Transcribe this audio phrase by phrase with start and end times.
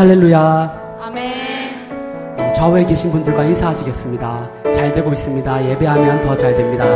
[0.00, 0.98] 할렐루야.
[1.02, 1.90] 아멘.
[2.40, 4.48] 어, 좌우에 계신 분들과 인사하시겠습니다.
[4.72, 5.66] 잘 되고 있습니다.
[5.66, 6.86] 예배하면 더 잘 됩니다.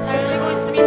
[0.00, 0.86] 잘 되고 있습니다.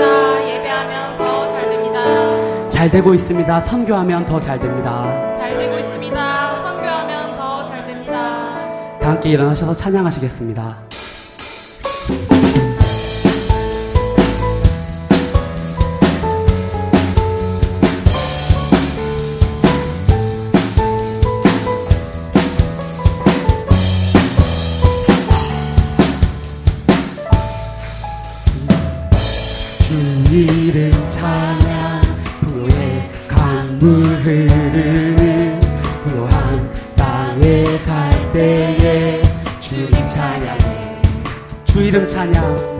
[0.55, 2.69] 예배하면 더 잘 됩니다.
[2.69, 3.59] 잘 되고 있습니다.
[3.59, 5.33] 선교하면 더 잘 됩니다.
[5.33, 6.55] 잘 되고 있습니다.
[6.63, 8.57] 선교하면 더 잘 됩니다.
[9.01, 10.77] 다 함께 일어나셔서 찬양하시겠습니다.
[41.75, 42.77] 주 이름 찬양.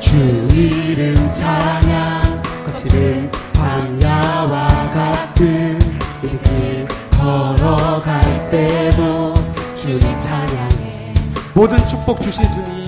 [0.00, 0.16] 주
[0.54, 2.42] 이름 찬양.
[2.64, 5.78] 거칠은 광야와 같은
[6.22, 9.34] 이길 걸어갈 때도
[9.74, 11.12] 주님 찬양해
[11.52, 12.86] 모든 축복 주신 주님.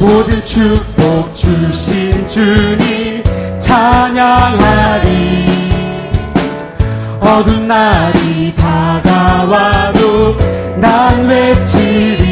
[0.00, 3.22] 모든 축복 주신 주님
[3.58, 5.48] 찬양하리.
[7.20, 10.38] 어두운 날이 다가와도
[10.80, 12.25] 난 외치리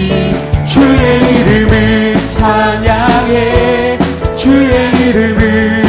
[1.04, 3.98] 주의 이름을 찬양해.
[4.34, 5.84] 주의 이름을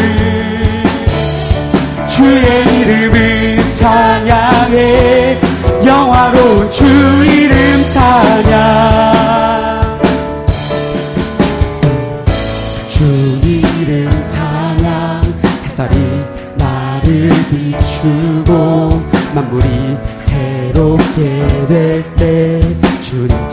[2.06, 5.40] 주의 이름을 찬양해.
[5.86, 6.84] 영화로운 주
[7.24, 8.54] 이름 찬양.
[12.90, 13.06] 주
[13.42, 15.22] 이름 찬양.
[15.64, 15.96] 햇살이
[16.58, 19.02] 나를 비추고
[19.34, 22.60] 만물이 새롭게 될때
[23.00, 23.45] 주님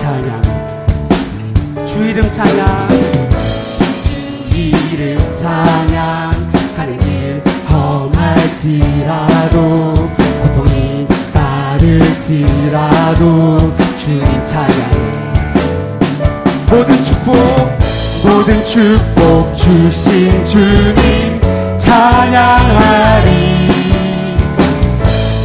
[2.12, 2.88] 이름 찬양.
[4.05, 4.12] 주
[4.60, 6.30] 이름 찬양.
[6.77, 9.56] 가는 길 험할지라도
[10.42, 12.77] 고통이 따를지라도
[13.96, 15.22] 주님 찬양해.
[16.70, 17.32] 모든 축복
[18.22, 21.41] 모든 축복 주신 주님
[21.78, 23.70] 찬양하리.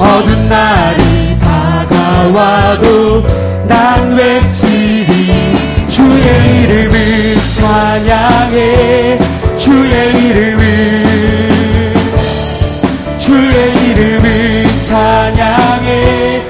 [0.01, 3.25] 어두운 날이 다가와도
[3.69, 5.46] 난 외치리
[5.97, 9.17] 주의 이름을 찬양해.
[9.55, 11.95] 주의 이름을
[13.17, 16.43] 주의 이름을 찬양해.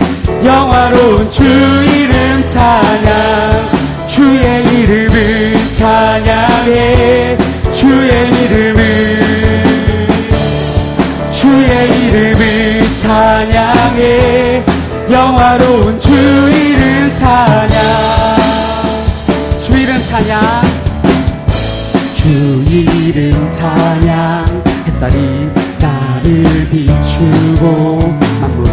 [0.43, 3.07] 영화로운 주 이름 찬양.
[4.05, 7.37] 주의 이름을 찬양해.
[7.71, 8.81] 주의 이름을
[11.31, 12.43] 주의 이름을
[13.01, 14.61] 찬양해.
[15.09, 17.66] 영화로운 주 이름 찬양
[20.17, 20.41] 찬양
[22.11, 22.27] 주
[22.67, 25.47] 이름 찬양 햇살이
[25.79, 28.71] 나를 비추고 만물이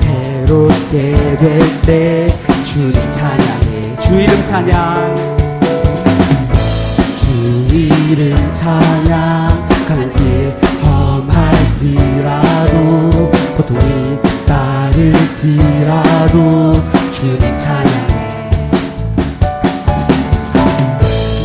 [0.00, 2.26] 새롭게 될 때
[2.64, 5.14] 주님 찬양해 주 이름 찬양.
[7.16, 7.30] 주
[7.74, 12.72] 이름 찬양 가는 길 험할지라도
[13.56, 16.34] 고통이 따를지라도
[17.10, 18.03] 주님 찬양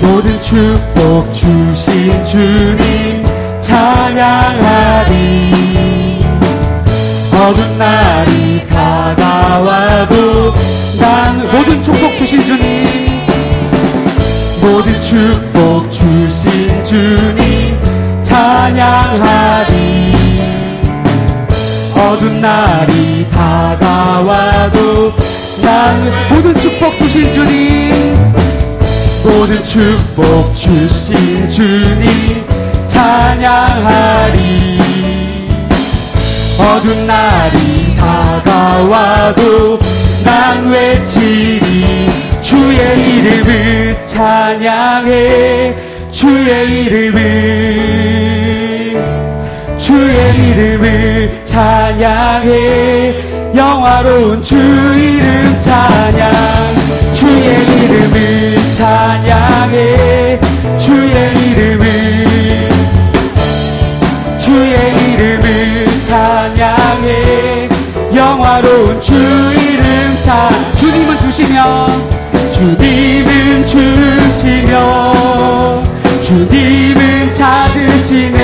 [0.02, 3.24] 모든 축복 주신 주님
[3.60, 5.10] 찬양하리.
[7.34, 10.54] 어두운 날이 다가와도
[11.00, 12.88] 난 모든 축복 주신 주님
[14.62, 17.78] 모든 축복 주신 주님
[18.22, 20.14] 찬양하리.
[21.96, 25.14] 어두운 날이 다가와도
[25.62, 27.94] 난 모든 축복 주신 주님
[29.24, 32.46] 모든 축복 주신 주님
[32.86, 34.80] 찬양하리.
[36.58, 39.80] 어두운 날이 다가와도
[40.24, 42.08] 난 외치리.
[42.42, 45.76] 주의 이름을 찬양해.
[46.10, 47.20] 주의 이름을
[49.78, 53.16] 주의 이름을 찬양해.
[53.56, 56.32] 영화로운 주 이름 찬양
[57.20, 57.52] 주의
[57.84, 60.40] 이름을 찬양해.
[60.78, 61.84] 주의 이름을
[64.38, 65.44] 주의 이름을
[66.08, 67.68] 찬양해.
[68.16, 69.84] 영화로운 주 이름
[70.24, 71.90] 찬 주님은 주시며
[72.50, 75.14] 주님은 주시며
[76.22, 78.38] 주님은 찾으시네.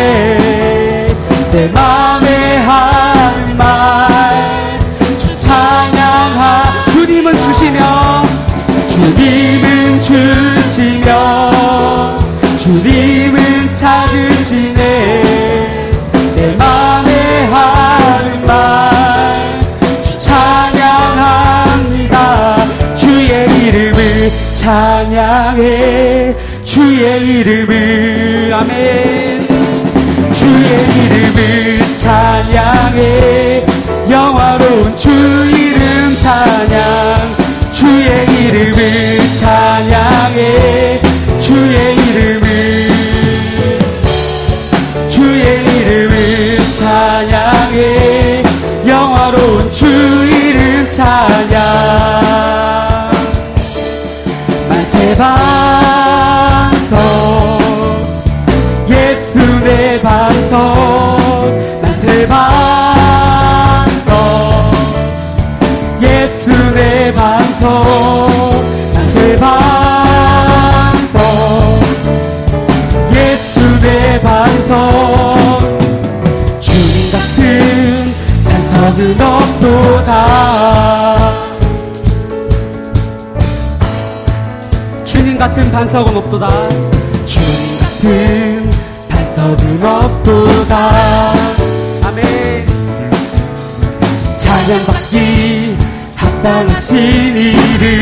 [1.54, 3.14] 내 맘에 한
[10.75, 12.19] 찾으시며
[12.60, 15.24] 주님을 찾으시네.
[16.36, 21.56] 내 맘에 하는 말주 찬양합니다.
[22.94, 26.36] 주의 이름을 찬양해.
[26.62, 29.48] 주의 이름을 아멘.
[30.33, 30.69] 주의
[31.06, 33.66] 이름을 찬양해.
[34.10, 37.44] 영화로운 주 이름 찬양.
[37.75, 41.01] 주의 이름을 찬양해.
[41.38, 42.89] 주의 이름을
[45.10, 48.44] 주의 이름을 찬양해.
[48.88, 51.51] 영화로운 주 이름 찬양.
[54.69, 55.44] 만세 반
[80.05, 81.17] 없도다
[85.03, 86.47] 주님 같은 반석은 없도다.
[87.25, 88.69] 주님 같은
[89.09, 90.91] 반석은 없도다.
[92.03, 92.67] 아멘.
[94.37, 95.77] 찬양받기
[96.15, 98.01] 합당하신 이름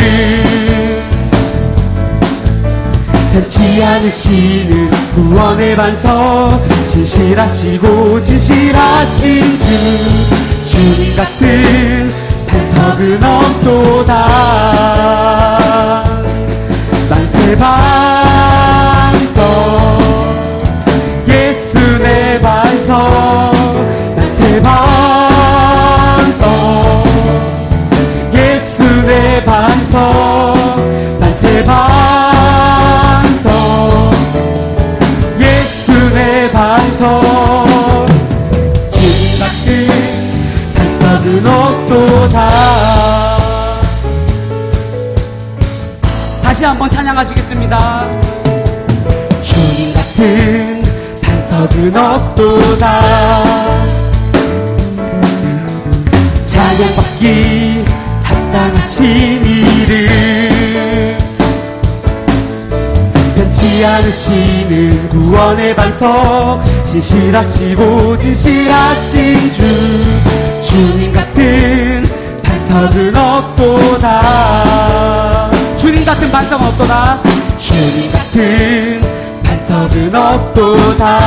[3.31, 12.11] 변치 않으시는 구원의 반석 진실하시고 진실하신 주 주님 같은
[12.47, 14.27] 반석은 없도다.
[17.09, 17.83] 만세 반석
[66.93, 69.63] 진실하시 고 진실하신 주.
[70.61, 72.03] 주님 같은
[72.43, 74.21] 반석은 없도다.
[75.75, 77.19] 주님 같은 반석은 없도다.
[77.57, 79.01] 주님 같은
[79.41, 81.17] 반석은 없도다.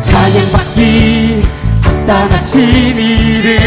[0.00, 1.42] 찬양받기
[1.82, 3.58] 합당하신 이름.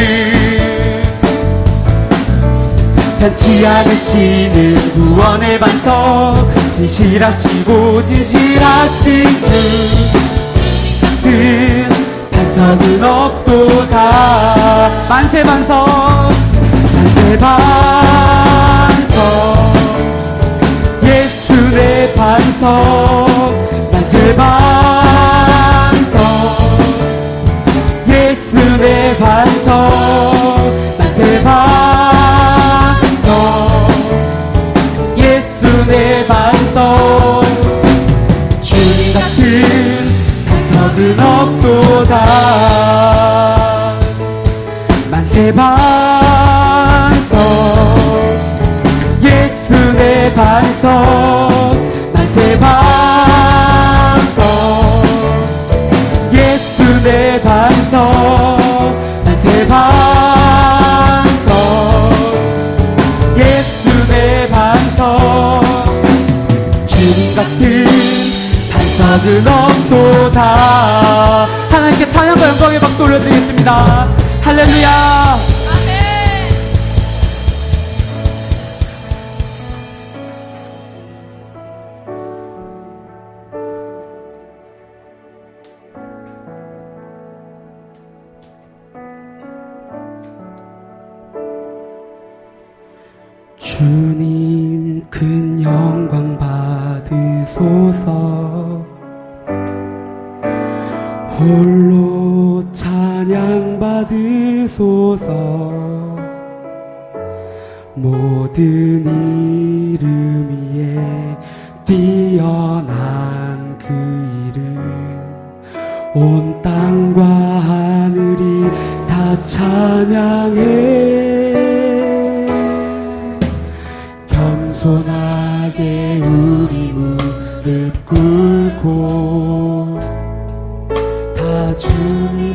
[3.20, 9.46] 변치 않으시는 구원의 반석 진실하시고 진실하신 주
[11.02, 11.90] 같은
[12.32, 14.92] 반석은 없도다.
[15.08, 15.88] 만세 반석
[16.94, 19.16] 만세 반석.
[21.04, 22.70] 예수 내 반석
[23.94, 26.18] 만세 반석.
[28.10, 29.72] 예수 내 반석
[30.98, 31.95] 만세 반석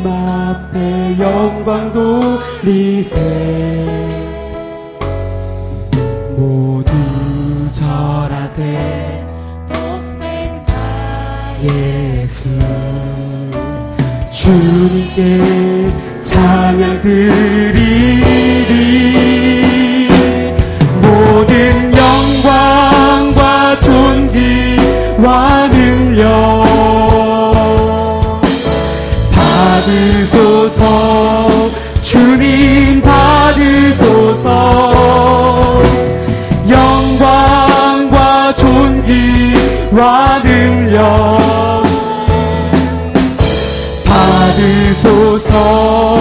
[0.01, 3.15] 주님 앞에 영광 돌리세.
[6.37, 6.91] 모두
[7.71, 9.27] 절하세.
[9.69, 10.73] 독생자
[11.63, 12.49] 예수.
[14.31, 15.60] 주님께
[45.51, 46.20] fall.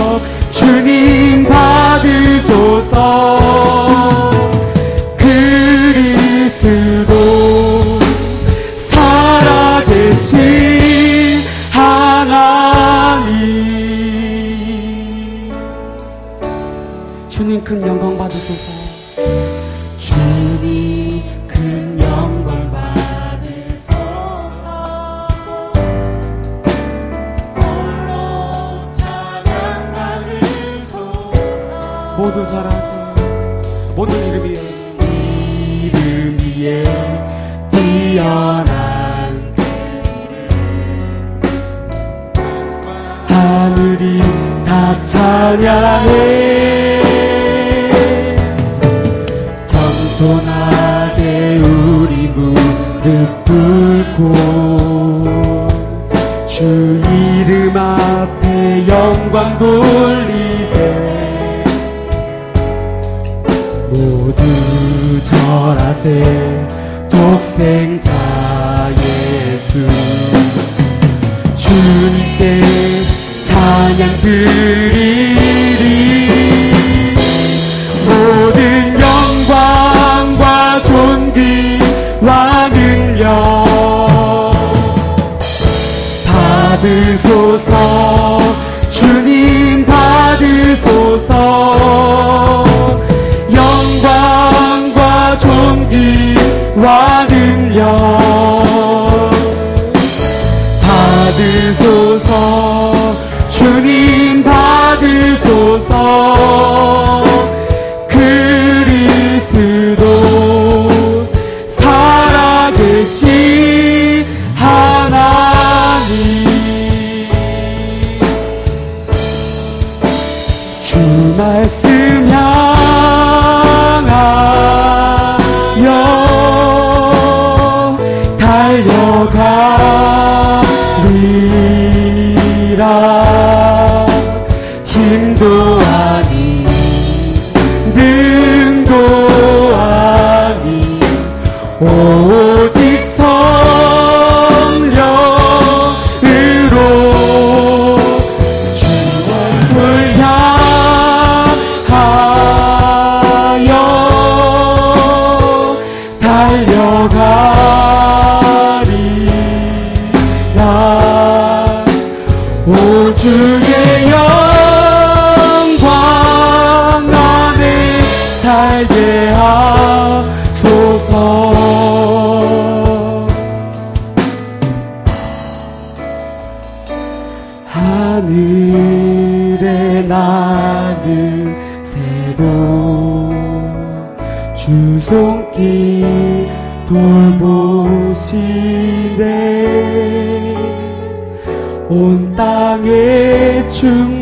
[56.45, 60.79] 주 이름 앞에 영광 돌리되
[63.89, 64.43] 모두
[65.23, 66.67] 절하세
[67.09, 68.11] 독생자
[68.97, 69.87] 예수.
[71.55, 72.61] 주님께
[73.41, 75.08] 찬양 드리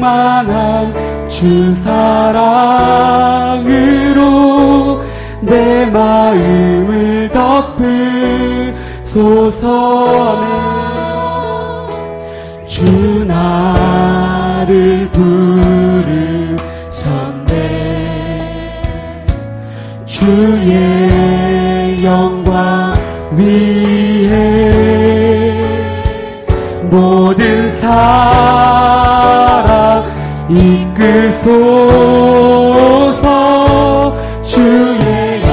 [0.07, 2.21] 만한 주 사랑으로
[5.41, 7.29] 내 마음을
[8.73, 9.67] 덮으소서.
[12.65, 16.37] 주 나를 부르셨네.
[20.05, 22.93] 주의 영광
[23.31, 24.71] 위에
[26.89, 28.66] 모든 삶
[30.57, 31.61] 이끄소서
[34.41, 35.43] 주의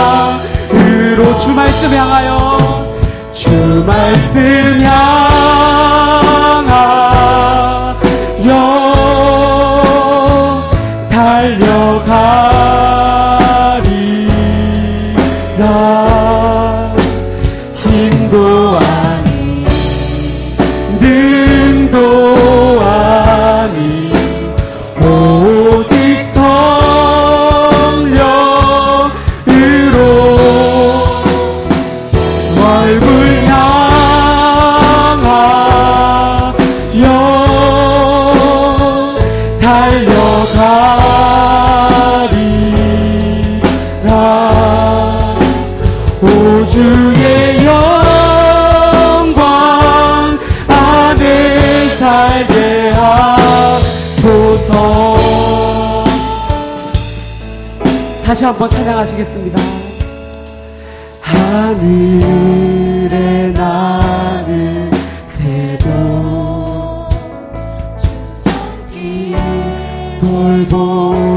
[0.00, 2.58] 영광으로 주 말씀 향하여
[3.32, 3.50] 주
[3.86, 5.13] 말씀 향하여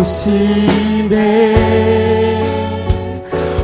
[0.08, 1.54] 돌보시네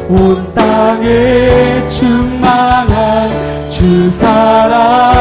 [0.09, 5.12] 온 땅에 충만한 주 사랑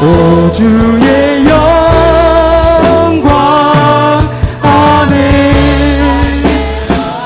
[0.00, 3.32] 오 주의 영광
[4.62, 5.52] 안에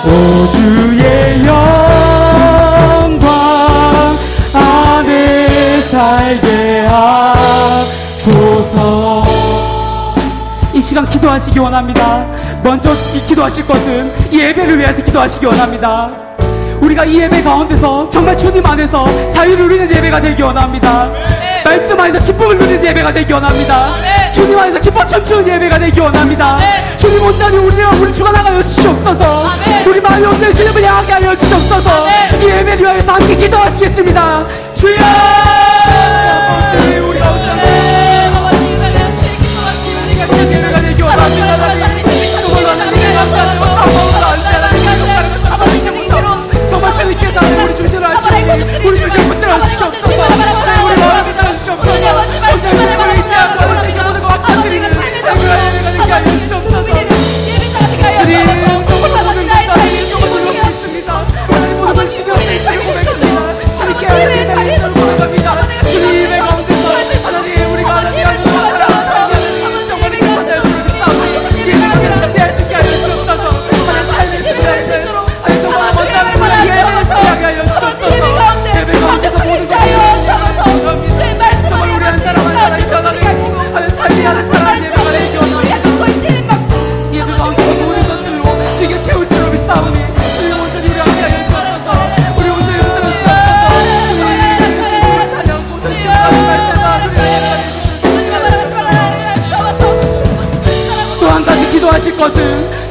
[0.05, 0.09] 오
[0.51, 3.29] 주의 영광
[4.53, 6.87] 안에 살게
[8.11, 9.23] 하소서
[10.75, 12.27] 이 시간 기도하시기 원합니다.
[12.63, 16.11] 먼저 이 기도하실 것은 이 예배를 위해서 기도하시기 원합니다.
[16.81, 21.09] 우리가 이 예배 가운데서 정말 주님 안에서 자유를 누리는 예배가 되기 원합니다.
[21.69, 23.93] 말씀 안에서 기쁨을 누리는 예배가 되기 원합니다.
[24.33, 26.57] 주님 안에서 기뻐 춤추는 예배가 되기 원합니다.
[26.97, 29.45] 주님 온전히 우리가 우리 죽어나가여 주시옵소서.
[29.87, 32.07] 우리 마음이 온전히 주님을 향하게 하여 주시옵소서.
[32.41, 34.47] 이 예배를 위해서 함께 기도하시겠습니다.
[34.75, 35.68] 주여!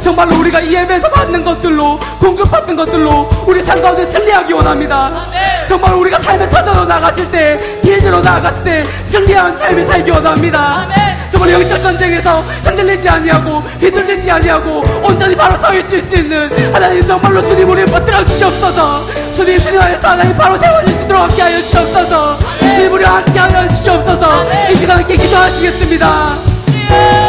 [0.07, 5.11] 정말로 우리가 EM에서 받는 것들로 공급받는 것들로 우리 삶 가운데 승리하기 원합니다.
[5.65, 10.87] 정말 우리가 삶의 터져로 나갔을 때 길들로 나갔을 때 승리한 삶을 살기 원합니다.
[11.27, 17.43] 정말 영적 전쟁에서 흔들리지 아니하고 휘둘리지 아니하고 온전히 바로 서 있을 수 있는 하나님 정말로
[17.43, 19.05] 주님 우리 붙들어 주시옵소서.
[19.33, 22.39] 주님 주님 안에서 하나님 바로 세워질 수 있도록 함께하여 주시옵소서.
[22.75, 24.69] 주님 우리 함께하여 주시옵소서.
[24.71, 27.26] 이 시간 함께 기도하시겠습니다.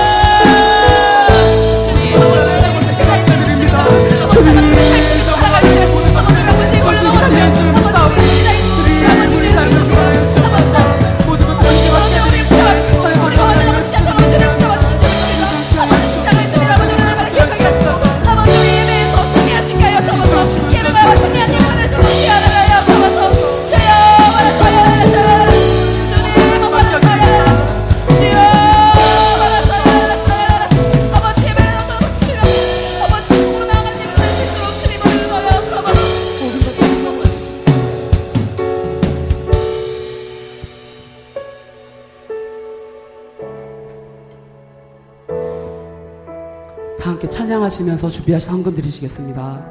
[48.09, 49.63] 앞서서 준비하신 헌금 드리시겠습니다.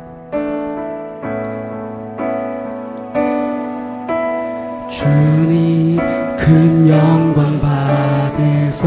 [4.87, 5.97] 주님
[6.37, 8.79] 큰 영광 받으소서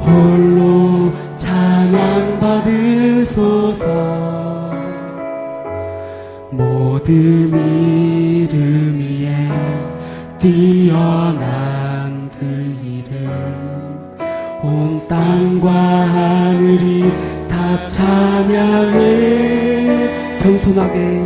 [0.00, 0.67] 홀로
[20.88, 21.17] 속에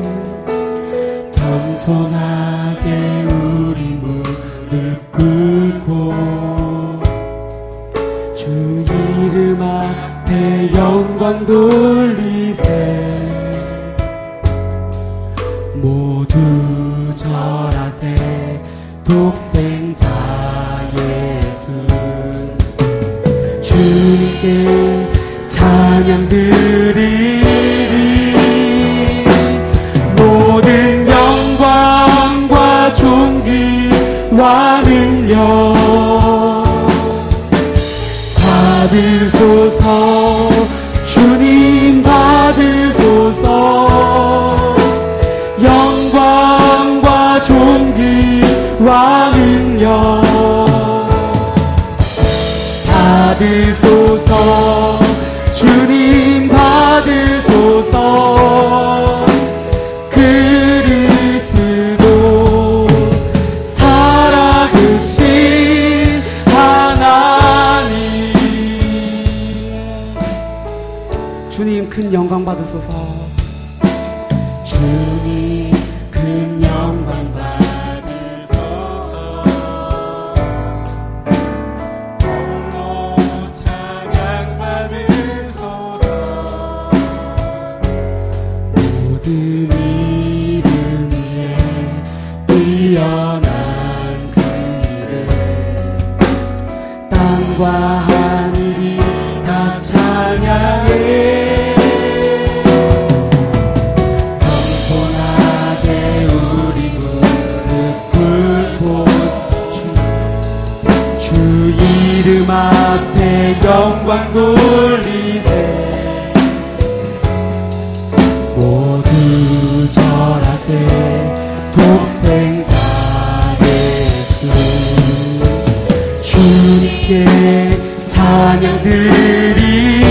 [128.06, 130.02] 찬양 드리리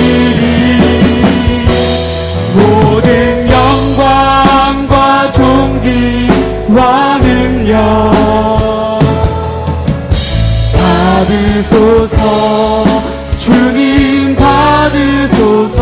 [2.56, 6.80] 모든 영광과 존귀와
[7.20, 9.00] 능력
[11.22, 12.22] 받으소서
[13.38, 15.82] 주님 받으소서.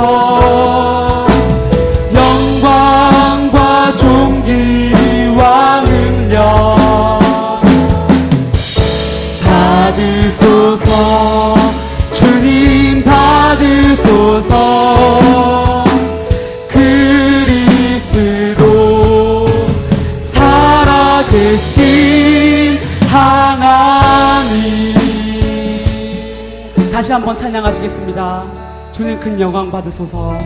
[27.19, 28.45] 한번 찬양하시겠습니다.
[28.93, 30.37] 주님 큰 영광 받으소서.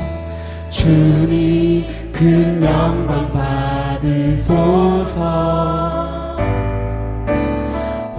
[0.72, 3.32] 주님 큰 영광
[4.02, 4.50] 받으소서.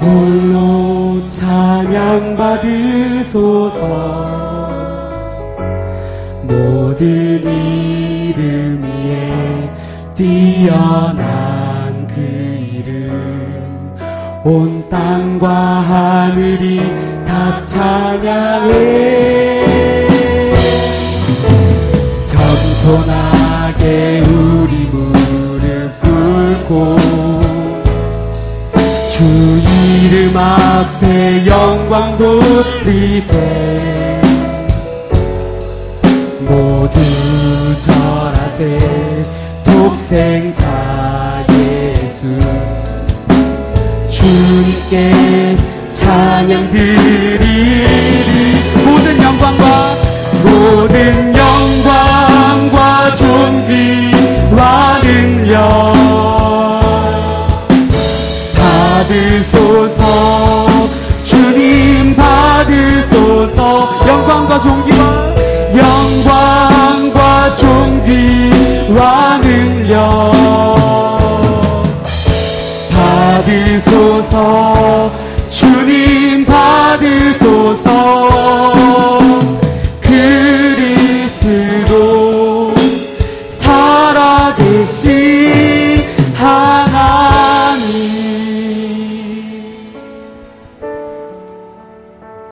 [0.00, 3.74] 홀로 찬양 받으소서.
[6.42, 9.72] 모든 이름 위에
[10.14, 13.96] 뛰어난 그 이름
[14.44, 17.03] 온 땅과 하늘이
[17.34, 18.76] 다 찬양해
[22.30, 26.96] 겸손하게 우리 무릎 꿇고
[29.10, 33.32] 주 이름 앞에 영광 돌리세.
[36.42, 37.00] 모두
[37.80, 38.78] 절하세.
[39.64, 42.38] 독생자 예수.
[44.08, 45.43] 주님께
[46.54, 47.84] 찬양 드리리
[48.84, 49.64] 모든 영광과
[50.44, 54.60] 모든 영광과 존귀와
[55.02, 55.92] 능력
[59.02, 59.98] 받으소서
[61.24, 63.98] 주님 받으소서.
[64.06, 65.34] 영광과 존귀와
[65.76, 70.30] 영광과 존귀와 능력
[73.44, 74.73] 받으소서